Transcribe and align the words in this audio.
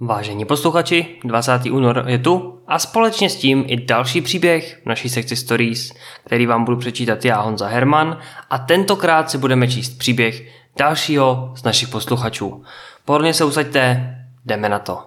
Vážení 0.00 0.44
posluchači, 0.44 1.06
20. 1.24 1.66
únor 1.70 2.04
je 2.06 2.18
tu 2.18 2.62
a 2.66 2.78
společně 2.78 3.30
s 3.30 3.36
tím 3.36 3.64
i 3.66 3.76
další 3.76 4.20
příběh 4.20 4.80
v 4.82 4.86
naší 4.86 5.08
sekci 5.08 5.36
Stories, 5.36 5.92
který 6.24 6.46
vám 6.46 6.64
budu 6.64 6.76
přečítat 6.76 7.24
já, 7.24 7.40
Honza 7.40 7.66
Herman, 7.66 8.18
a 8.50 8.58
tentokrát 8.58 9.30
si 9.30 9.38
budeme 9.38 9.68
číst 9.68 9.98
příběh 9.98 10.42
dalšího 10.78 11.52
z 11.56 11.62
našich 11.62 11.88
posluchačů. 11.88 12.62
Pohodlně 13.04 13.34
se 13.34 13.44
usaďte, 13.44 14.14
jdeme 14.44 14.68
na 14.68 14.78
to. 14.78 14.98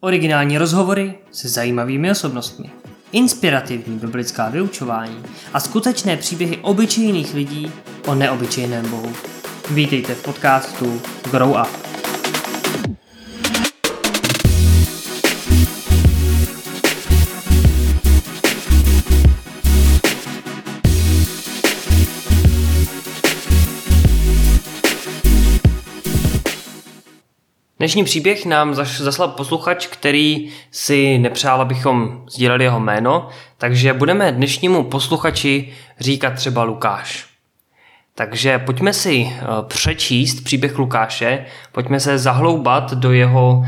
Originální 0.00 0.58
rozhovory 0.58 1.14
se 1.30 1.48
zajímavými 1.48 2.10
osobnostmi, 2.10 2.70
inspirativní 3.12 3.98
biblická 3.98 4.48
vyučování 4.48 5.22
a 5.52 5.60
skutečné 5.60 6.16
příběhy 6.16 6.56
obyčejných 6.56 7.34
lidí 7.34 7.72
o 8.06 8.14
neobyčejném 8.14 8.90
bohu. 8.90 9.12
Vítejte 9.70 10.14
v 10.14 10.22
podcastu 10.22 11.02
Grow 11.30 11.50
Up. 11.50 11.89
Dnešní 27.80 28.04
příběh 28.04 28.46
nám 28.46 28.74
zaslal 28.74 29.28
posluchač, 29.28 29.86
který 29.86 30.52
si 30.70 31.18
nepřál, 31.18 31.60
abychom 31.60 32.24
sdíleli 32.30 32.64
jeho 32.64 32.80
jméno, 32.80 33.28
takže 33.58 33.92
budeme 33.92 34.32
dnešnímu 34.32 34.84
posluchači 34.84 35.72
říkat 36.00 36.30
třeba 36.30 36.62
Lukáš. 36.62 37.26
Takže 38.14 38.58
pojďme 38.58 38.92
si 38.92 39.32
eh, 39.32 39.44
přečíst 39.62 40.40
příběh 40.40 40.78
Lukáše, 40.78 41.46
pojďme 41.72 42.00
se 42.00 42.18
zahloubat 42.18 42.92
do 42.92 43.12
jeho 43.12 43.64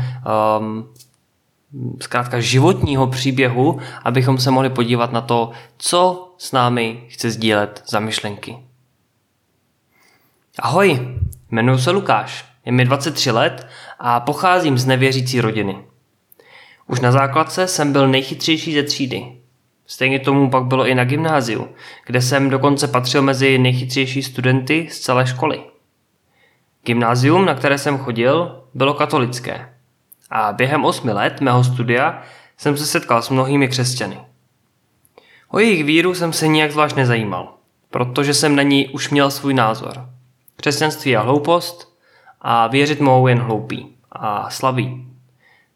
um, 0.59 0.89
zkrátka 2.01 2.39
životního 2.39 3.07
příběhu, 3.07 3.79
abychom 4.03 4.37
se 4.37 4.51
mohli 4.51 4.69
podívat 4.69 5.11
na 5.11 5.21
to, 5.21 5.51
co 5.77 6.31
s 6.37 6.51
námi 6.51 7.03
chce 7.07 7.31
sdílet 7.31 7.83
za 7.87 7.99
myšlenky. 7.99 8.57
Ahoj, 10.59 11.17
jmenuji 11.51 11.79
se 11.79 11.91
Lukáš, 11.91 12.52
je 12.65 12.71
mi 12.71 12.85
23 12.85 13.31
let 13.31 13.67
a 13.99 14.19
pocházím 14.19 14.77
z 14.77 14.85
nevěřící 14.85 15.41
rodiny. 15.41 15.77
Už 16.87 16.99
na 16.99 17.11
základce 17.11 17.67
jsem 17.67 17.93
byl 17.93 18.07
nejchytřejší 18.07 18.73
ze 18.73 18.83
třídy. 18.83 19.25
Stejně 19.85 20.19
tomu 20.19 20.49
pak 20.49 20.63
bylo 20.63 20.87
i 20.87 20.95
na 20.95 21.03
gymnáziu, 21.03 21.69
kde 22.05 22.21
jsem 22.21 22.49
dokonce 22.49 22.87
patřil 22.87 23.21
mezi 23.21 23.57
nejchytřejší 23.57 24.23
studenty 24.23 24.87
z 24.91 24.99
celé 24.99 25.27
školy. 25.27 25.63
Gymnázium, 26.85 27.45
na 27.45 27.55
které 27.55 27.77
jsem 27.77 27.97
chodil, 27.97 28.63
bylo 28.73 28.93
katolické. 28.93 29.69
A 30.29 30.53
během 30.53 30.85
osmi 30.85 31.11
let 31.11 31.41
mého 31.41 31.63
studia 31.63 32.21
jsem 32.57 32.77
se 32.77 32.85
setkal 32.85 33.21
s 33.21 33.29
mnohými 33.29 33.67
křesťany. 33.67 34.19
O 35.49 35.59
jejich 35.59 35.83
víru 35.83 36.13
jsem 36.13 36.33
se 36.33 36.47
nijak 36.47 36.71
zvlášť 36.71 36.95
nezajímal, 36.95 37.53
protože 37.89 38.33
jsem 38.33 38.55
na 38.55 38.63
ní 38.63 38.87
už 38.87 39.09
měl 39.09 39.31
svůj 39.31 39.53
názor. 39.53 40.09
Křesťanství 40.55 41.11
je 41.11 41.19
hloupost 41.19 41.92
a 42.43 42.67
věřit 42.67 42.99
mohou 42.99 43.27
jen 43.27 43.39
hloupí 43.39 43.95
a 44.11 44.49
slaví. 44.49 45.07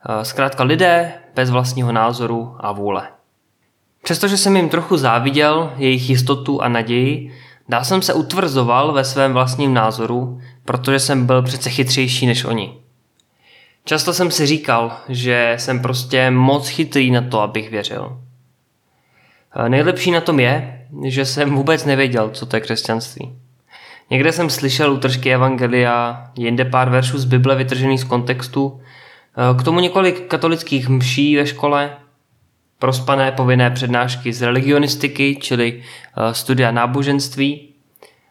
E, 0.10 0.26
zkrátka 0.26 0.64
lidé 0.64 1.14
bez 1.36 1.50
vlastního 1.50 1.92
názoru 1.92 2.56
a 2.60 2.72
vůle. 2.72 3.08
Přestože 4.04 4.38
jsem 4.38 4.56
jim 4.56 4.70
trochu 4.70 4.98
záviděl 4.98 5.74
jejich 5.78 6.10
jistotu 6.10 6.62
a 6.62 6.68
naději, 6.68 7.36
dál 7.70 7.84
jsem 7.84 8.02
se 8.02 8.14
utvrzoval 8.14 8.94
ve 8.94 9.04
svém 9.04 9.34
vlastním 9.34 9.74
názoru, 9.74 10.42
protože 10.66 11.00
jsem 11.00 11.26
byl 11.26 11.42
přece 11.42 11.70
chytřejší 11.70 12.26
než 12.26 12.46
oni. 12.46 12.78
Často 13.86 14.14
jsem 14.14 14.32
si 14.32 14.46
říkal, 14.46 14.98
že 15.10 15.54
jsem 15.58 15.82
prostě 15.82 16.32
moc 16.32 16.68
chytrý 16.68 17.12
na 17.12 17.22
to, 17.22 17.42
abych 17.42 17.70
věřil. 17.70 18.22
E, 19.56 19.70
nejlepší 19.70 20.12
na 20.12 20.22
tom 20.22 20.40
je, 20.40 20.88
že 21.06 21.26
jsem 21.26 21.56
vůbec 21.56 21.86
nevěděl, 21.86 22.30
co 22.30 22.46
to 22.46 22.56
je 22.56 22.62
křesťanství. 22.62 23.47
Někde 24.10 24.32
jsem 24.32 24.50
slyšel 24.50 24.94
utržky 24.94 25.34
Evangelia, 25.34 26.24
jinde 26.38 26.66
pár 26.66 26.90
veršů 26.90 27.18
z 27.18 27.26
Bible 27.26 27.56
vytržených 27.56 28.00
z 28.00 28.04
kontextu, 28.04 28.82
eh, 28.82 29.60
k 29.60 29.64
tomu 29.64 29.80
několik 29.80 30.28
katolických 30.28 30.90
mší 30.90 31.36
ve 31.36 31.48
škole, 31.48 31.98
prospané 32.80 33.32
povinné 33.32 33.72
přednášky 33.72 34.34
z 34.34 34.42
religionistiky, 34.42 35.38
čili 35.42 35.82
eh, 35.82 36.34
studia 36.34 36.72
náboženství. 36.72 37.74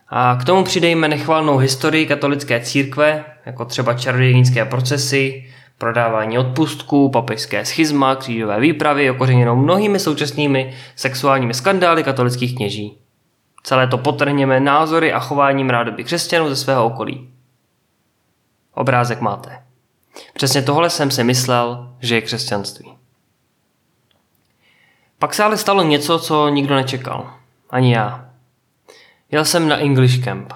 A 0.09 0.39
k 0.41 0.45
tomu 0.45 0.65
přidejme 0.65 1.09
nechvalnou 1.09 1.57
historii 1.57 2.07
katolické 2.07 2.61
církve, 2.61 3.25
jako 3.47 3.65
třeba 3.65 3.95
čarodějnické 3.95 4.65
procesy, 4.65 5.45
prodávání 5.79 6.39
odpustků, 6.39 7.09
papežské 7.11 7.65
schizma, 7.65 8.17
křížové 8.17 8.61
výpravy, 8.61 9.11
okořeněnou 9.11 9.57
mnohými 9.57 9.99
současnými 9.99 10.75
sexuálními 10.97 11.55
skandály 11.55 12.03
katolických 12.03 12.57
kněží. 12.57 12.99
Celé 13.67 13.87
to 13.87 13.99
potrhněme 13.99 14.61
názory 14.61 15.13
a 15.13 15.21
chováním 15.21 15.71
rádoby 15.71 16.05
křesťanů 16.05 16.49
ze 16.49 16.57
svého 16.57 16.87
okolí. 16.87 17.31
Obrázek 18.75 19.21
máte. 19.21 19.63
Přesně 20.35 20.63
tohle 20.63 20.91
jsem 20.91 21.11
si 21.11 21.25
myslel, 21.25 21.95
že 22.01 22.15
je 22.15 22.21
křesťanství. 22.21 22.93
Pak 25.19 25.35
se 25.35 25.45
ale 25.45 25.57
stalo 25.57 25.83
něco, 25.83 26.19
co 26.19 26.49
nikdo 26.49 26.75
nečekal. 26.75 27.35
Ani 27.71 27.95
já. 27.95 28.31
Jel 29.31 29.45
jsem 29.45 29.69
na 29.69 29.77
English 29.77 30.25
Camp. 30.25 30.53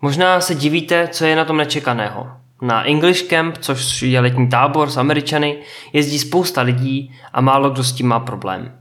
Možná 0.00 0.40
se 0.40 0.54
divíte, 0.54 1.08
co 1.08 1.24
je 1.24 1.36
na 1.36 1.44
tom 1.44 1.56
nečekaného. 1.56 2.30
Na 2.60 2.82
English 2.82 3.22
Camp, 3.22 3.58
což 3.58 4.02
je 4.02 4.20
letní 4.20 4.48
tábor 4.48 4.90
s 4.90 4.96
Američany, 4.96 5.62
jezdí 5.92 6.18
spousta 6.18 6.62
lidí 6.62 7.14
a 7.32 7.40
málo 7.40 7.70
kdo 7.70 7.84
s 7.84 7.92
tím 7.92 8.06
má 8.06 8.20
problém. 8.20 8.78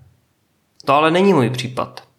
To 0.85 0.93
ale 0.93 1.11
není 1.11 1.33
můj 1.33 1.49
případ. 1.49 2.10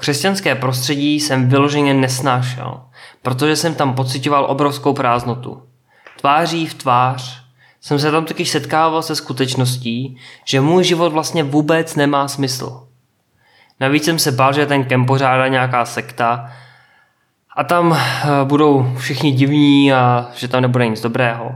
Křesťanské 0.00 0.54
prostředí 0.54 1.20
jsem 1.20 1.48
vyloženě 1.48 1.94
nesnášel, 1.94 2.80
protože 3.22 3.56
jsem 3.56 3.74
tam 3.74 3.94
pocitoval 3.94 4.46
obrovskou 4.48 4.92
prázdnotu. 4.92 5.62
Tváří 6.20 6.66
v 6.66 6.74
tvář 6.74 7.44
jsem 7.80 7.98
se 7.98 8.10
tam 8.10 8.24
totiž 8.24 8.48
setkával 8.48 9.02
se 9.02 9.16
skutečností, 9.16 10.16
že 10.44 10.60
můj 10.60 10.84
život 10.84 11.12
vlastně 11.12 11.42
vůbec 11.42 11.96
nemá 11.96 12.28
smysl. 12.28 12.88
Navíc 13.80 14.04
jsem 14.04 14.18
se 14.18 14.32
bál, 14.32 14.52
že 14.52 14.66
ten 14.66 14.84
kemp 14.84 15.06
pořádá 15.06 15.48
nějaká 15.48 15.84
sekta 15.84 16.52
a 17.56 17.64
tam 17.64 17.92
eh, 17.92 18.26
budou 18.44 18.94
všichni 18.98 19.32
divní 19.32 19.92
a 19.92 20.28
že 20.34 20.48
tam 20.48 20.62
nebude 20.62 20.88
nic 20.88 21.00
dobrého. 21.00 21.54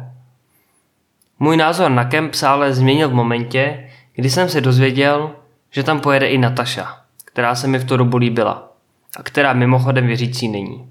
Můj 1.38 1.56
názor 1.56 1.90
na 1.90 2.04
kemp 2.04 2.34
se 2.34 2.46
ale 2.46 2.74
změnil 2.74 3.08
v 3.08 3.14
momentě, 3.14 3.90
kdy 4.14 4.30
jsem 4.30 4.48
se 4.48 4.60
dozvěděl, 4.60 5.30
že 5.70 5.82
tam 5.82 6.00
pojede 6.00 6.28
i 6.28 6.38
Nataša 6.38 7.03
která 7.34 7.54
se 7.54 7.68
mi 7.68 7.78
v 7.78 7.84
tu 7.84 7.96
dobu 7.96 8.16
líbila 8.16 8.72
a 9.16 9.22
která 9.22 9.52
mimochodem 9.52 10.06
věřící 10.06 10.48
není. 10.48 10.90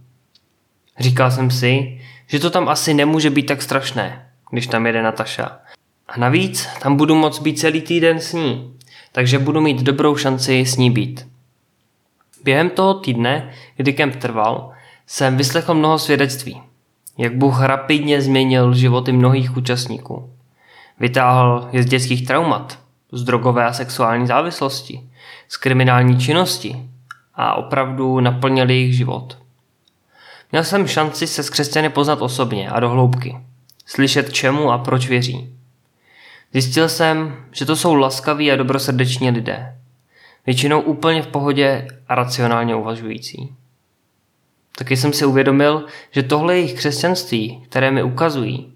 Říkal 1.00 1.32
jsem 1.32 1.52
si, 1.52 2.02
že 2.28 2.40
to 2.40 2.50
tam 2.50 2.70
asi 2.70 2.94
nemůže 2.94 3.30
být 3.30 3.46
tak 3.46 3.62
strašné, 3.62 4.30
když 4.52 4.68
tam 4.68 4.86
jede 4.86 5.02
Nataša. 5.02 5.60
A 6.08 6.20
navíc 6.20 6.68
tam 6.82 6.98
budu 6.98 7.16
moct 7.16 7.40
být 7.40 7.60
celý 7.60 7.82
týden 7.82 8.20
s 8.20 8.34
ní, 8.34 8.78
takže 9.12 9.40
budu 9.40 9.62
mít 9.62 9.82
dobrou 9.82 10.16
šanci 10.16 10.60
s 10.60 10.78
ní 10.78 10.92
být. 10.92 11.28
Během 12.44 12.70
toho 12.70 12.94
týdne, 12.94 13.52
kdy 13.78 13.94
kemp 13.94 14.16
trval, 14.16 14.72
jsem 15.08 15.38
vyslechl 15.38 15.74
mnoho 15.74 16.00
svědectví, 16.00 16.62
jak 17.18 17.36
Bůh 17.36 17.62
rapidně 17.62 18.22
změnil 18.22 18.74
životy 18.74 19.12
mnohých 19.12 19.58
účastníků. 19.58 20.34
Vytáhl 21.00 21.70
je 21.72 21.84
z 21.84 21.86
dětských 21.86 22.28
traumat, 22.28 22.83
z 23.14 23.24
drogové 23.24 23.66
a 23.66 23.74
sexuální 23.74 24.28
závislosti, 24.28 25.10
z 25.48 25.58
kriminální 25.58 26.20
činnosti 26.20 26.90
a 27.36 27.54
opravdu 27.54 28.20
naplnil 28.20 28.70
jejich 28.70 28.96
život. 28.96 29.38
Měl 30.52 30.64
jsem 30.64 30.88
šanci 30.88 31.28
se 31.28 31.44
s 31.44 31.50
křesťany 31.50 31.90
poznat 31.90 32.22
osobně 32.22 32.70
a 32.70 32.80
do 32.80 32.90
hloubky, 32.90 33.38
slyšet 33.86 34.34
čemu 34.34 34.72
a 34.72 34.78
proč 34.78 35.08
věří. 35.08 35.54
Zjistil 36.52 36.90
jsem, 36.90 37.36
že 37.52 37.66
to 37.66 37.76
jsou 37.76 37.96
laskaví 37.96 38.52
a 38.52 38.56
dobrosrdeční 38.56 39.30
lidé, 39.30 39.78
většinou 40.46 40.82
úplně 40.82 41.22
v 41.22 41.28
pohodě 41.28 41.88
a 42.08 42.16
racionálně 42.16 42.76
uvažující. 42.76 43.56
Taky 44.78 44.98
jsem 44.98 45.14
si 45.14 45.26
uvědomil, 45.26 45.86
že 46.12 46.24
tohle 46.24 46.56
jejich 46.56 46.74
křesťanství, 46.74 47.66
které 47.70 47.92
mi 47.92 48.04
ukazují, 48.04 48.74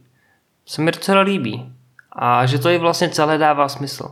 se 0.65 0.81
mi 0.81 0.91
docela 0.91 1.21
líbí 1.21 1.73
a 2.11 2.45
že 2.45 2.59
to 2.59 2.69
i 2.69 2.77
vlastně 2.77 3.09
celé 3.09 3.37
dává 3.37 3.69
smysl. 3.69 4.11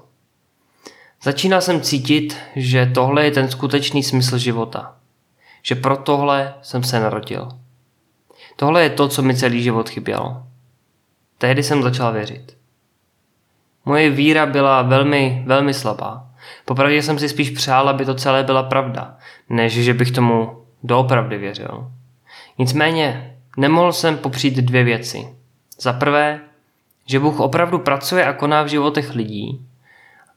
Začínal 1.23 1.61
jsem 1.61 1.81
cítit, 1.81 2.37
že 2.55 2.85
tohle 2.85 3.25
je 3.25 3.31
ten 3.31 3.49
skutečný 3.49 4.03
smysl 4.03 4.37
života. 4.37 4.95
Že 5.63 5.75
pro 5.75 5.97
tohle 5.97 6.53
jsem 6.61 6.83
se 6.83 6.99
narodil. 6.99 7.49
Tohle 8.55 8.83
je 8.83 8.89
to, 8.89 9.07
co 9.07 9.21
mi 9.21 9.35
celý 9.35 9.63
život 9.63 9.89
chybělo. 9.89 10.43
Tehdy 11.37 11.63
jsem 11.63 11.83
začal 11.83 12.13
věřit. 12.13 12.57
Moje 13.85 14.09
víra 14.09 14.45
byla 14.45 14.81
velmi, 14.81 15.43
velmi 15.47 15.73
slabá. 15.73 16.27
Popravdě 16.65 17.01
jsem 17.01 17.19
si 17.19 17.29
spíš 17.29 17.49
přál, 17.49 17.89
aby 17.89 18.05
to 18.05 18.15
celé 18.15 18.43
byla 18.43 18.63
pravda, 18.63 19.17
než 19.49 19.73
že 19.73 19.93
bych 19.93 20.11
tomu 20.11 20.65
doopravdy 20.83 21.37
věřil. 21.37 21.91
Nicméně 22.57 23.37
nemohl 23.57 23.93
jsem 23.93 24.17
popřít 24.17 24.55
dvě 24.55 24.83
věci. 24.83 25.27
Za 25.79 25.93
prvé, 25.93 26.39
že 27.05 27.19
Bůh 27.19 27.39
opravdu 27.39 27.79
pracuje 27.79 28.25
a 28.25 28.33
koná 28.33 28.63
v 28.63 28.67
životech 28.67 29.15
lidí. 29.15 29.65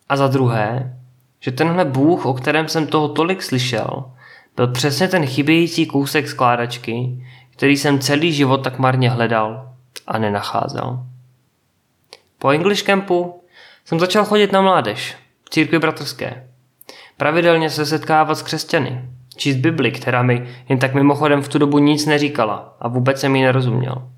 A 0.09 0.17
za 0.17 0.27
druhé, 0.27 0.97
že 1.41 1.53
tenhle 1.53 1.85
Bůh, 1.85 2.27
o 2.27 2.35
kterém 2.35 2.69
jsem 2.69 2.87
toho 2.87 3.09
tolik 3.09 3.43
slyšel, 3.43 4.05
byl 4.57 4.69
přesně 4.69 5.09
ten 5.09 5.27
chybějící 5.27 5.87
kousek 5.87 6.29
skládačky, 6.29 7.25
který 7.51 7.77
jsem 7.77 7.99
celý 7.99 8.33
život 8.33 8.57
tak 8.57 8.79
marně 8.79 9.11
hledal 9.11 9.73
a 10.07 10.19
nenacházel. 10.19 11.07
Po 12.39 12.51
English 12.51 12.83
Campu 12.83 13.43
jsem 13.85 14.01
začal 14.01 14.25
chodit 14.25 14.53
na 14.53 14.61
mládež, 14.61 15.17
církvi 15.51 15.79
bratrské. 15.79 16.49
Pravidelně 17.17 17.71
se 17.71 17.87
setkávat 17.87 18.39
s 18.39 18.43
křesťany, 18.43 19.09
číst 19.37 19.57
Bibli, 19.57 19.91
která 19.93 20.23
mi 20.23 20.49
jen 20.69 20.79
tak 20.79 20.95
mimochodem 20.95 21.43
v 21.43 21.49
tu 21.49 21.59
dobu 21.59 21.79
nic 21.79 22.07
neříkala 22.07 22.77
a 22.81 22.89
vůbec 22.89 23.21
jsem 23.21 23.37
jí 23.37 23.43
nerozuměl. 23.43 24.09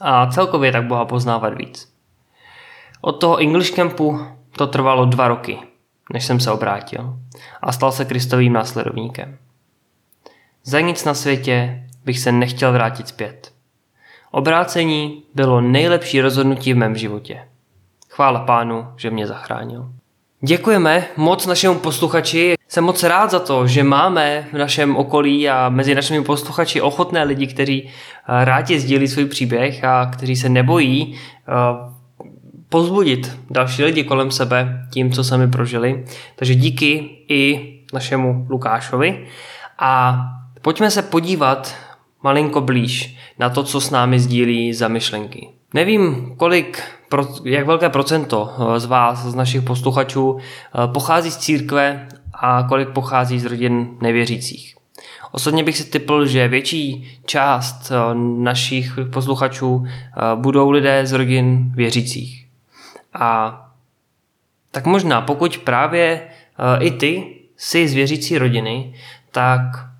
A 0.00 0.26
celkově 0.26 0.72
tak 0.72 0.84
Boha 0.84 1.04
poznávat 1.04 1.54
víc. 1.54 1.92
Od 3.00 3.12
toho 3.12 3.36
English 3.36 3.70
Campu 3.70 4.20
to 4.56 4.66
trvalo 4.66 5.04
dva 5.04 5.28
roky, 5.28 5.58
než 6.12 6.24
jsem 6.24 6.40
se 6.40 6.50
obrátil 6.50 7.16
a 7.62 7.72
stal 7.72 7.92
se 7.92 8.04
Kristovým 8.04 8.52
následovníkem. 8.52 9.38
Za 10.64 10.80
nic 10.80 11.04
na 11.04 11.14
světě 11.14 11.86
bych 12.04 12.18
se 12.18 12.32
nechtěl 12.32 12.72
vrátit 12.72 13.08
zpět. 13.08 13.52
Obrácení 14.30 15.22
bylo 15.34 15.60
nejlepší 15.60 16.20
rozhodnutí 16.20 16.72
v 16.72 16.76
mém 16.76 16.96
životě. 16.96 17.48
Chvála 18.08 18.40
pánu, 18.40 18.86
že 18.96 19.10
mě 19.10 19.26
zachránil. 19.26 19.92
Děkujeme 20.40 21.06
moc 21.16 21.46
našemu 21.46 21.74
posluchači. 21.74 22.54
Jsem 22.68 22.84
moc 22.84 23.02
rád 23.02 23.30
za 23.30 23.38
to, 23.38 23.66
že 23.66 23.82
máme 23.84 24.48
v 24.52 24.58
našem 24.58 24.96
okolí 24.96 25.48
a 25.48 25.68
mezi 25.68 25.94
našimi 25.94 26.24
posluchači 26.24 26.80
ochotné 26.80 27.24
lidi, 27.24 27.46
kteří 27.46 27.88
eh, 27.88 28.44
rádi 28.44 28.80
sdílí 28.80 29.08
svůj 29.08 29.24
příběh 29.24 29.84
a 29.84 30.06
kteří 30.06 30.36
se 30.36 30.48
nebojí 30.48 31.14
eh, 31.14 31.52
pozbudit 32.70 33.38
další 33.50 33.84
lidi 33.84 34.04
kolem 34.04 34.30
sebe 34.30 34.86
tím, 34.90 35.12
co 35.12 35.24
sami 35.24 35.48
prožili. 35.48 36.04
Takže 36.36 36.54
díky 36.54 37.10
i 37.28 37.72
našemu 37.92 38.46
Lukášovi. 38.50 39.26
A 39.78 40.20
pojďme 40.62 40.90
se 40.90 41.02
podívat 41.02 41.74
malinko 42.22 42.60
blíž 42.60 43.16
na 43.38 43.50
to, 43.50 43.62
co 43.62 43.80
s 43.80 43.90
námi 43.90 44.20
sdílí 44.20 44.74
za 44.74 44.88
myšlenky. 44.88 45.48
Nevím, 45.74 46.34
kolik, 46.36 46.82
jak 47.44 47.66
velké 47.66 47.88
procento 47.88 48.50
eh, 48.50 48.80
z 48.80 48.84
vás, 48.84 49.18
z 49.18 49.34
našich 49.34 49.62
posluchačů, 49.62 50.38
eh, 50.38 50.88
pochází 50.92 51.30
z 51.30 51.36
církve 51.36 52.08
a 52.34 52.62
kolik 52.62 52.88
pochází 52.88 53.40
z 53.40 53.44
rodin 53.44 53.88
nevěřících. 54.02 54.74
Osobně 55.32 55.64
bych 55.64 55.76
si 55.76 55.84
typl, 55.84 56.26
že 56.26 56.48
větší 56.48 57.10
část 57.26 57.92
eh, 57.92 58.14
našich 58.38 58.98
posluchačů 59.12 59.84
budou 60.34 60.70
lidé 60.70 61.06
z 61.06 61.12
rodin 61.12 61.72
věřících. 61.74 62.49
A 63.12 63.60
tak 64.70 64.86
možná, 64.86 65.20
pokud 65.20 65.58
právě 65.58 66.28
i 66.80 66.90
ty 66.90 67.36
jsi 67.56 67.88
z 67.88 67.94
věřící 67.94 68.38
rodiny, 68.38 68.94
tak 69.30 69.90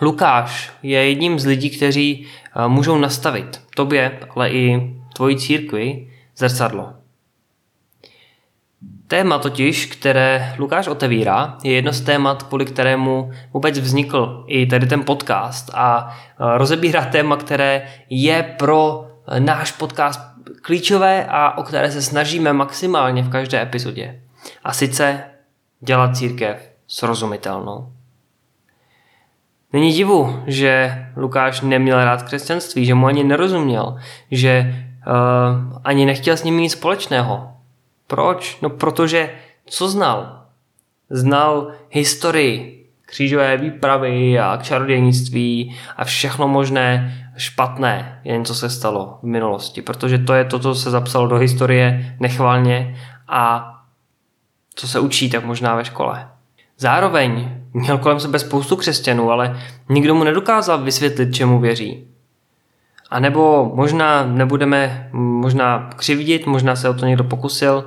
Lukáš 0.00 0.72
je 0.82 1.08
jedním 1.08 1.38
z 1.38 1.46
lidí, 1.46 1.70
kteří 1.70 2.26
eh, 2.26 2.68
můžou 2.68 2.98
nastavit 2.98 3.60
tobě, 3.76 4.18
ale 4.34 4.50
i 4.50 4.94
tvoji 5.12 5.36
církvi 5.36 6.08
zrcadlo. 6.36 6.92
Téma 9.06 9.38
totiž, 9.38 9.86
které 9.86 10.54
Lukáš 10.58 10.88
otevírá, 10.88 11.58
je 11.62 11.72
jedno 11.72 11.92
z 11.92 12.00
témat, 12.00 12.42
kvůli 12.42 12.64
kterému 12.64 13.30
vůbec 13.52 13.78
vznikl 13.78 14.44
i 14.46 14.66
tady 14.66 14.86
ten 14.86 15.04
podcast 15.04 15.70
a 15.74 16.16
eh, 16.16 16.58
rozebírá 16.58 17.04
téma, 17.04 17.36
které 17.36 17.88
je 18.10 18.54
pro 18.58 19.06
eh, 19.28 19.40
náš 19.40 19.72
podcast 19.72 20.20
klíčové 20.62 21.26
a 21.28 21.58
o 21.58 21.62
které 21.62 21.92
se 21.92 22.02
snažíme 22.02 22.52
maximálně 22.52 23.22
v 23.22 23.30
každé 23.30 23.62
epizodě. 23.62 24.20
A 24.64 24.72
sice 24.72 25.24
dělat 25.80 26.16
církev 26.16 26.70
srozumitelnou. 26.88 27.92
Není 29.72 29.92
divu, 29.92 30.42
že 30.46 31.04
Lukáš 31.16 31.60
neměl 31.60 32.04
rád 32.04 32.22
křesťanství, 32.22 32.84
že 32.84 32.94
mu 32.94 33.06
ani 33.06 33.24
nerozuměl, 33.24 33.96
že 34.30 34.74
uh, 35.06 35.78
ani 35.84 36.06
nechtěl 36.06 36.36
s 36.36 36.44
ním 36.44 36.58
nic 36.58 36.72
společného. 36.72 37.52
Proč? 38.06 38.58
No 38.62 38.70
protože 38.70 39.30
co 39.66 39.88
znal? 39.88 40.42
Znal 41.10 41.72
historii, 41.90 42.79
křížové 43.10 43.56
výpravy 43.56 44.38
a 44.38 44.56
čarodějnictví 44.56 45.76
a 45.96 46.04
všechno 46.04 46.48
možné 46.48 47.14
špatné, 47.36 48.20
jen 48.24 48.44
co 48.44 48.54
se 48.54 48.70
stalo 48.70 49.18
v 49.22 49.26
minulosti, 49.26 49.82
protože 49.82 50.18
to 50.18 50.34
je 50.34 50.44
to, 50.44 50.58
co 50.58 50.74
se 50.74 50.90
zapsalo 50.90 51.26
do 51.26 51.36
historie 51.36 52.16
nechvalně 52.20 52.96
a 53.28 53.74
co 54.74 54.88
se 54.88 55.00
učí 55.00 55.30
tak 55.30 55.44
možná 55.44 55.74
ve 55.74 55.84
škole. 55.84 56.28
Zároveň 56.78 57.48
měl 57.72 57.98
kolem 57.98 58.20
sebe 58.20 58.38
spoustu 58.38 58.76
křesťanů, 58.76 59.30
ale 59.30 59.60
nikdo 59.88 60.14
mu 60.14 60.24
nedokázal 60.24 60.78
vysvětlit, 60.78 61.34
čemu 61.34 61.60
věří. 61.60 62.06
A 63.10 63.20
nebo 63.20 63.72
možná 63.74 64.26
nebudeme 64.26 65.08
možná 65.12 65.90
křivdit, 65.96 66.46
možná 66.46 66.76
se 66.76 66.88
o 66.88 66.94
to 66.94 67.06
někdo 67.06 67.24
pokusil, 67.24 67.84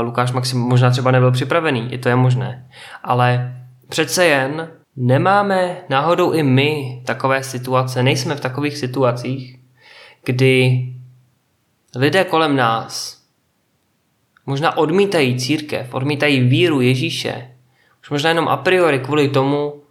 Lukáš 0.00 0.32
Maxim 0.32 0.60
možná 0.60 0.90
třeba 0.90 1.10
nebyl 1.10 1.30
připravený, 1.30 1.92
i 1.92 1.98
to 1.98 2.08
je 2.08 2.16
možné. 2.16 2.66
Ale 3.02 3.56
přece 3.90 4.24
jen 4.24 4.70
nemáme 4.96 5.84
náhodou 5.88 6.32
i 6.32 6.42
my 6.42 7.02
takové 7.06 7.42
situace, 7.42 8.02
nejsme 8.02 8.34
v 8.34 8.40
takových 8.40 8.78
situacích, 8.78 9.58
kdy 10.24 10.86
lidé 11.96 12.24
kolem 12.24 12.56
nás 12.56 13.22
možná 14.46 14.76
odmítají 14.76 15.38
církev, 15.38 15.94
odmítají 15.94 16.40
víru 16.40 16.80
Ježíše, 16.80 17.56
už 18.02 18.10
možná 18.10 18.30
jenom 18.30 18.48
a 18.48 18.56
priori 18.56 18.98
kvůli 18.98 19.28
tomu, 19.28 19.82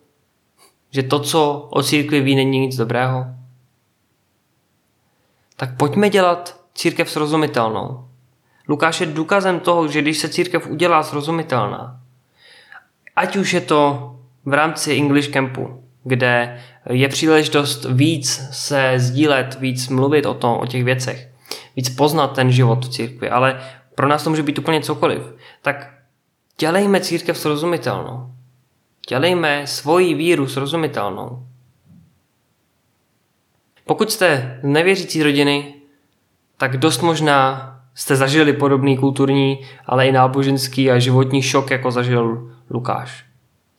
že 0.92 1.04
to, 1.04 1.20
co 1.20 1.68
o 1.72 1.84
církvi 1.84 2.22
ví, 2.22 2.36
není 2.36 2.60
nic 2.60 2.76
dobrého. 2.76 3.26
Tak 5.56 5.78
pojďme 5.78 6.10
dělat 6.10 6.62
církev 6.74 7.12
srozumitelnou. 7.12 8.08
Lukáš 8.70 9.02
je 9.02 9.08
důkazem 9.08 9.60
toho, 9.60 9.88
že 9.88 10.02
když 10.02 10.18
se 10.18 10.30
církev 10.30 10.68
udělá 10.68 11.04
srozumitelná, 11.04 12.02
ať 13.16 13.36
už 13.36 13.54
je 13.54 13.62
to 13.62 14.12
v 14.46 14.54
rámci 14.54 14.94
English 14.94 15.30
Campu, 15.30 15.84
kde 16.04 16.60
je 16.90 17.08
příležitost 17.08 17.86
víc 17.90 18.50
se 18.52 18.94
sdílet, 18.98 19.60
víc 19.60 19.88
mluvit 19.88 20.26
o 20.26 20.34
tom, 20.34 20.58
o 20.60 20.66
těch 20.66 20.84
věcech, 20.84 21.30
víc 21.76 21.90
poznat 21.90 22.28
ten 22.28 22.52
život 22.52 22.86
v 22.86 22.90
církvi, 22.90 23.30
ale 23.30 23.60
pro 23.96 24.08
nás 24.08 24.24
to 24.24 24.30
může 24.30 24.44
být 24.44 24.60
úplně 24.60 24.82
cokoliv, 24.82 25.22
tak 25.62 26.00
Dělejme 26.60 27.00
církev 27.00 27.38
srozumitelnou. 27.38 28.32
Dělejme 29.10 29.68
svoji 29.68 30.14
víru 30.14 30.48
srozumitelnou. 30.48 31.48
Pokud 33.86 34.12
jste 34.12 34.60
nevěřící 34.64 35.24
rodiny, 35.24 35.74
tak 36.58 36.78
dost 36.78 37.02
možná 37.02 37.66
jste 37.96 38.16
zažili 38.16 38.54
podobný 38.54 38.98
kulturní, 38.98 39.60
ale 39.86 40.08
i 40.08 40.12
náboženský 40.12 40.92
a 40.92 41.00
životní 41.00 41.42
šok, 41.42 41.72
jako 41.72 41.92
zažil 41.92 42.52
Lukáš. 42.70 43.26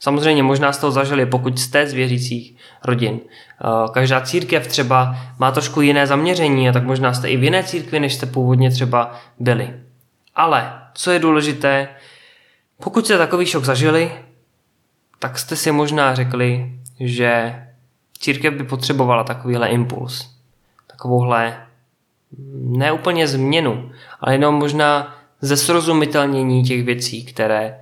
Samozřejmě 0.00 0.42
možná 0.42 0.73
jste 0.73 0.80
to 0.80 0.90
zažili, 0.90 1.26
pokud 1.26 1.59
jste 1.59 1.87
z 1.87 1.92
věřících 1.92 2.56
rodin. 2.85 3.20
Eh, 3.20 3.88
každá 3.92 4.20
církev 4.20 4.66
třeba 4.66 5.16
má 5.38 5.50
trošku 5.50 5.80
jiné 5.80 6.06
zaměření 6.06 6.68
a 6.68 6.73
tak 6.73 6.85
možná 6.85 7.12
jste 7.12 7.28
i 7.28 7.37
v 7.37 7.44
jiné 7.44 7.64
církvi, 7.64 8.00
než 8.00 8.14
jste 8.14 8.26
původně 8.26 8.70
třeba 8.70 9.20
byli. 9.38 9.75
Ale 10.35 10.73
co 10.94 11.11
je 11.11 11.18
důležité, 11.18 11.88
pokud 12.82 13.04
jste 13.04 13.18
takový 13.18 13.47
šok 13.47 13.64
zažili, 13.64 14.12
tak 15.18 15.38
jste 15.38 15.56
si 15.56 15.73
možná 15.73 16.14
řekli, 16.14 16.73
že 17.00 17.62
církev 18.18 18.54
by 18.54 18.64
potřebovala 18.64 19.25
takovýhle 19.25 19.68
impuls. 19.68 20.30
Takovouhle 20.87 21.66
ne 22.54 22.92
úplně 22.92 23.28
změnu, 23.28 23.90
ale 24.20 24.35
jenom 24.35 24.54
možná 24.54 25.14
ze 25.40 25.56
srozumitelnění 25.56 26.64
těch 26.64 26.85
věcí, 26.85 27.25
které 27.25 27.80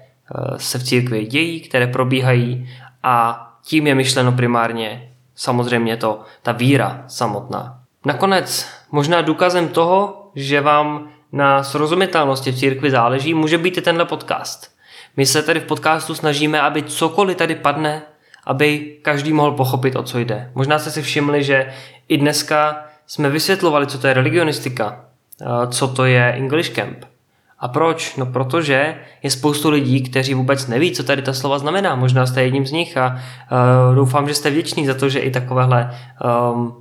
se 0.56 0.78
v 0.78 0.82
církvi 0.82 1.26
dějí, 1.26 1.60
které 1.60 1.86
probíhají 1.86 2.68
a 3.02 3.44
tím 3.64 3.86
je 3.86 3.94
myšleno 3.94 4.32
primárně 4.32 5.12
samozřejmě 5.34 5.96
to, 5.96 6.22
ta 6.42 6.52
víra 6.52 7.04
samotná. 7.06 7.80
Nakonec 8.04 8.68
možná 8.90 9.20
důkazem 9.20 9.68
toho, 9.68 10.30
že 10.34 10.60
vám 10.60 11.08
na 11.32 11.62
srozumitelnosti 11.62 12.52
v 12.52 12.58
církvi 12.58 12.90
záleží, 12.90 13.34
může 13.34 13.58
být 13.58 13.78
i 13.78 13.82
tenhle 13.82 14.04
podcast. 14.04 14.70
My 15.16 15.26
se 15.26 15.42
tady 15.42 15.60
v 15.60 15.64
podcastu 15.64 16.14
snažíme, 16.14 16.60
aby 16.60 16.82
cokoliv 16.82 17.36
tady 17.36 17.54
padne, 17.54 18.02
aby 18.46 18.98
každý 19.02 19.32
mohl 19.32 19.52
pochopit, 19.52 19.96
o 19.96 20.02
co 20.02 20.18
jde. 20.18 20.50
Možná 20.54 20.78
jste 20.78 20.90
si 20.90 21.02
všimli, 21.02 21.44
že 21.44 21.72
i 22.08 22.16
dneska 22.16 22.84
jsme 23.06 23.30
vysvětlovali, 23.30 23.86
co 23.86 23.98
to 23.98 24.06
je 24.06 24.14
religionistika, 24.14 25.04
co 25.70 25.88
to 25.88 26.04
je 26.04 26.32
English 26.32 26.70
Camp. 26.70 27.04
A 27.60 27.68
proč? 27.68 28.16
No 28.16 28.26
protože 28.26 28.96
je 29.22 29.30
spoustu 29.30 29.70
lidí, 29.70 30.02
kteří 30.02 30.34
vůbec 30.34 30.66
neví, 30.66 30.92
co 30.92 31.04
tady 31.04 31.22
ta 31.22 31.32
slova 31.32 31.58
znamená. 31.58 31.96
Možná 31.96 32.26
jste 32.26 32.42
jedním 32.42 32.66
z 32.66 32.72
nich 32.72 32.96
a 32.96 33.14
uh, 33.88 33.94
doufám, 33.94 34.28
že 34.28 34.34
jste 34.34 34.50
vděční 34.50 34.86
za 34.86 34.94
to, 34.94 35.08
že 35.08 35.18
i 35.18 35.30
takovéhle 35.30 35.98
um, 36.52 36.76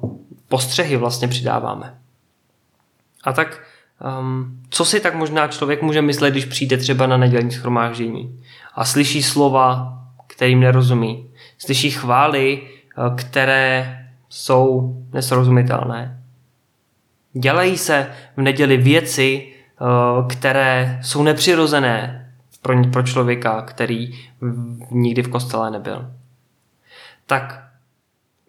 postřehy 0.48 0.98
vlastně 0.98 1.28
přidáváme. 1.28 1.96
A 3.24 3.34
tak 3.34 3.62
um, 4.20 4.60
co 4.70 4.86
si 4.86 5.00
tak 5.00 5.16
možná 5.16 5.48
člověk 5.48 5.82
může 5.82 6.02
myslet, 6.02 6.32
když 6.32 6.46
přijde 6.46 6.78
třeba 6.78 7.08
na 7.08 7.18
nedělní 7.18 7.52
schromáždění 7.52 8.44
a 8.76 8.86
slyší 8.86 9.24
slova, 9.24 10.00
kterým 10.28 10.60
nerozumí. 10.60 11.30
Slyší 11.58 11.92
chvály, 11.92 12.62
uh, 12.62 13.16
které 13.16 14.00
jsou 14.30 14.96
nesrozumitelné. 15.14 16.24
Dělají 17.34 17.78
se 17.78 18.08
v 18.38 18.42
neděli 18.42 18.78
věci, 18.78 19.54
které 20.30 21.00
jsou 21.04 21.24
nepřirozené 21.24 22.28
pro, 22.62 22.84
pro 22.84 23.04
člověka, 23.04 23.62
který 23.62 24.20
nikdy 24.92 25.24
v 25.24 25.28
kostele 25.28 25.72
nebyl. 25.72 26.12
Tak 27.26 27.64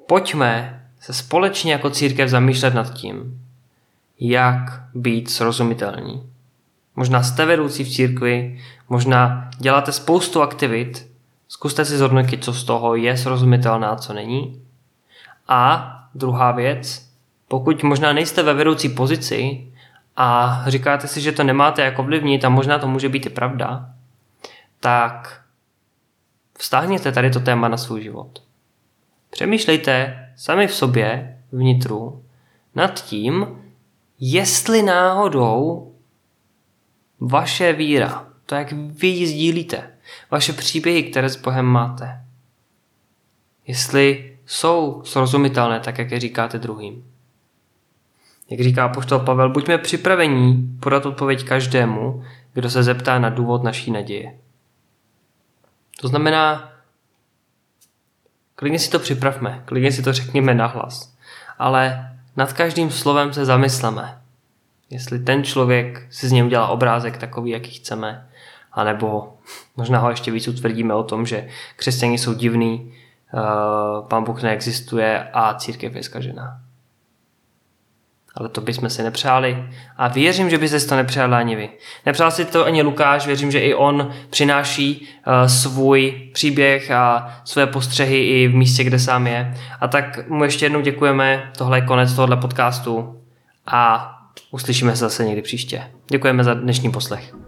pojďme 0.06 0.82
se 1.00 1.12
společně 1.12 1.72
jako 1.72 1.90
církev 1.90 2.28
zamýšlet 2.28 2.74
nad 2.74 2.94
tím, 2.94 3.42
jak 4.20 4.82
být 4.94 5.30
srozumitelní. 5.30 6.30
Možná 6.96 7.22
jste 7.22 7.46
vedoucí 7.46 7.84
v 7.84 7.88
církvi, 7.88 8.60
možná 8.88 9.50
děláte 9.58 9.92
spoustu 9.92 10.42
aktivit, 10.42 11.06
zkuste 11.48 11.84
si 11.84 11.98
zhodnotit, 11.98 12.44
co 12.44 12.52
z 12.52 12.64
toho 12.64 12.94
je 12.94 13.16
srozumitelné 13.16 13.86
a 13.86 13.96
co 13.96 14.12
není. 14.12 14.62
A 15.48 15.94
druhá 16.14 16.52
věc, 16.52 17.08
pokud 17.48 17.82
možná 17.82 18.12
nejste 18.12 18.42
ve 18.42 18.54
vedoucí 18.54 18.88
pozici 18.88 19.66
a 20.20 20.62
říkáte 20.66 21.08
si, 21.08 21.20
že 21.20 21.32
to 21.32 21.44
nemáte 21.44 21.82
jako 21.82 22.02
vlivnit 22.02 22.44
a 22.44 22.48
možná 22.48 22.78
to 22.78 22.88
může 22.88 23.08
být 23.08 23.26
i 23.26 23.30
pravda, 23.30 23.90
tak 24.80 25.42
vztáhněte 26.58 27.12
tady 27.12 27.30
to 27.30 27.40
téma 27.40 27.68
na 27.68 27.76
svůj 27.76 28.02
život. 28.02 28.42
Přemýšlejte 29.30 30.24
sami 30.36 30.66
v 30.66 30.74
sobě, 30.74 31.38
vnitru, 31.52 32.24
nad 32.74 33.04
tím, 33.04 33.46
jestli 34.20 34.82
náhodou 34.82 35.92
vaše 37.20 37.72
víra, 37.72 38.26
to, 38.46 38.54
jak 38.54 38.72
vy 38.72 39.06
ji 39.06 39.26
sdílíte, 39.26 39.90
vaše 40.30 40.52
příběhy, 40.52 41.02
které 41.02 41.28
s 41.28 41.36
Bohem 41.36 41.66
máte, 41.66 42.24
jestli 43.66 44.38
jsou 44.46 45.02
srozumitelné, 45.04 45.80
tak 45.80 45.98
jak 45.98 46.10
je 46.10 46.20
říkáte 46.20 46.58
druhým. 46.58 47.04
Jak 48.50 48.60
říká 48.60 48.88
poštol 48.88 49.18
Pavel, 49.18 49.50
buďme 49.50 49.78
připravení 49.78 50.76
podat 50.80 51.06
odpověď 51.06 51.44
každému, 51.44 52.24
kdo 52.52 52.70
se 52.70 52.82
zeptá 52.82 53.18
na 53.18 53.28
důvod 53.28 53.62
naší 53.62 53.90
naděje. 53.90 54.38
To 56.00 56.08
znamená, 56.08 56.72
klidně 58.54 58.78
si 58.78 58.90
to 58.90 58.98
připravme, 58.98 59.62
klidně 59.64 59.92
si 59.92 60.02
to 60.02 60.12
řekněme 60.12 60.54
nahlas, 60.54 61.14
ale 61.58 62.12
nad 62.36 62.52
každým 62.52 62.90
slovem 62.90 63.32
se 63.32 63.44
zamysleme, 63.44 64.20
jestli 64.90 65.18
ten 65.18 65.44
člověk 65.44 66.06
si 66.10 66.28
z 66.28 66.32
něm 66.32 66.46
udělá 66.46 66.68
obrázek 66.68 67.18
takový, 67.18 67.50
jaký 67.50 67.70
chceme, 67.70 68.28
anebo 68.72 69.36
možná 69.76 69.98
ho 69.98 70.10
ještě 70.10 70.30
víc 70.30 70.48
utvrdíme 70.48 70.94
o 70.94 71.02
tom, 71.02 71.26
že 71.26 71.48
křesťani 71.76 72.18
jsou 72.18 72.34
divný, 72.34 72.94
eh, 73.34 73.38
pán 74.08 74.24
Bůh 74.24 74.42
neexistuje 74.42 75.28
a 75.32 75.54
církev 75.54 75.94
je 75.94 76.02
zkažená 76.02 76.67
ale 78.38 78.48
to 78.48 78.60
bychom 78.60 78.90
si 78.90 79.02
nepřáli. 79.02 79.64
A 79.96 80.08
věřím, 80.08 80.50
že 80.50 80.58
byste 80.58 80.80
si 80.80 80.88
to 80.88 80.96
nepřáli 80.96 81.34
ani 81.34 81.56
vy. 81.56 81.68
Nepřál 82.06 82.30
si 82.30 82.44
to 82.44 82.64
ani 82.64 82.82
Lukáš, 82.82 83.26
věřím, 83.26 83.50
že 83.50 83.60
i 83.60 83.74
on 83.74 84.10
přináší 84.30 85.08
uh, 85.26 85.46
svůj 85.46 86.30
příběh 86.32 86.90
a 86.90 87.34
své 87.44 87.66
postřehy 87.66 88.24
i 88.24 88.48
v 88.48 88.54
místě, 88.54 88.84
kde 88.84 88.98
sám 88.98 89.26
je. 89.26 89.54
A 89.80 89.88
tak 89.88 90.28
mu 90.28 90.44
ještě 90.44 90.64
jednou 90.64 90.80
děkujeme, 90.80 91.50
tohle 91.58 91.78
je 91.78 91.82
konec 91.82 92.12
tohohle 92.12 92.36
podcastu 92.36 93.20
a 93.66 94.14
uslyšíme 94.50 94.92
se 94.92 94.98
zase 94.98 95.24
někdy 95.24 95.42
příště. 95.42 95.82
Děkujeme 96.10 96.44
za 96.44 96.54
dnešní 96.54 96.90
poslech. 96.90 97.47